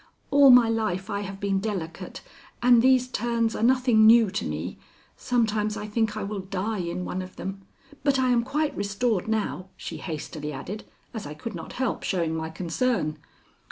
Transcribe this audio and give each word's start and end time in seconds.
"All 0.31 0.49
my 0.49 0.67
life 0.67 1.11
I 1.11 1.19
have 1.21 1.39
been 1.39 1.59
delicate 1.59 2.21
and 2.63 2.81
these 2.81 3.07
turns 3.07 3.55
are 3.55 3.61
nothing 3.61 4.07
new 4.07 4.31
to 4.31 4.43
me. 4.43 4.79
Sometimes 5.15 5.77
I 5.77 5.85
think 5.85 6.17
I 6.17 6.23
will 6.23 6.39
die 6.39 6.79
in 6.79 7.05
one 7.05 7.21
of 7.21 7.35
them; 7.35 7.61
but 8.03 8.17
I 8.17 8.29
am 8.29 8.41
quite 8.41 8.75
restored 8.75 9.27
now," 9.27 9.69
she 9.77 9.97
hastily 9.97 10.51
added, 10.51 10.85
as 11.13 11.27
I 11.27 11.35
could 11.35 11.53
not 11.53 11.73
help 11.73 12.01
showing 12.01 12.33
my 12.35 12.49
concern. 12.49 13.19